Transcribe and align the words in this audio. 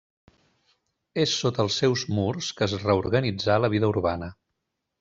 És 1.23 1.35
sota 1.41 1.61
els 1.67 1.77
seus 1.83 2.05
murs 2.19 2.49
que 2.61 2.67
es 2.69 2.75
reorganitzà 2.87 3.59
la 3.65 3.71
vida 3.75 3.93
urbana. 3.95 4.31